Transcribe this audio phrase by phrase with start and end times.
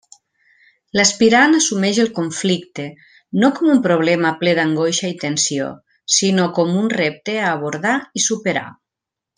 [0.99, 2.85] L'aspirant assumix el conflicte,
[3.43, 5.69] no com un problema ple d'angoixa i tensió,
[6.17, 8.67] sinó com un repte a abordar i superar.